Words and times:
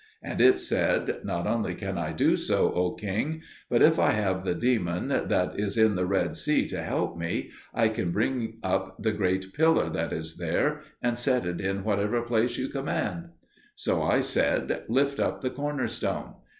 And 0.23 0.41
it 0.41 0.57
said, 0.57 1.19
"Not 1.23 1.45
only 1.45 1.75
can 1.75 1.95
I 1.99 2.11
do 2.11 2.35
so, 2.35 2.73
O 2.73 2.93
king, 2.93 3.43
but 3.69 3.83
if 3.83 3.99
I 3.99 4.13
have 4.13 4.43
the 4.43 4.55
demon 4.55 5.09
that 5.09 5.59
is 5.59 5.77
in 5.77 5.95
the 5.95 6.07
Red 6.07 6.35
Sea 6.35 6.67
to 6.69 6.81
help 6.81 7.15
me, 7.15 7.51
I 7.71 7.87
can 7.87 8.11
bring 8.11 8.55
up 8.63 8.95
the 9.03 9.11
great 9.11 9.53
Pillar 9.53 9.89
that 9.91 10.11
is 10.11 10.37
there, 10.37 10.81
and 11.03 11.19
set 11.19 11.45
it 11.45 11.61
in 11.61 11.83
whatever 11.83 12.23
place 12.23 12.57
you 12.57 12.67
command." 12.67 13.29
So 13.75 14.01
I 14.01 14.21
said, 14.21 14.85
"Lift 14.87 15.19
up 15.19 15.41
the 15.41 15.51
corner 15.51 15.87
stone." 15.87 16.33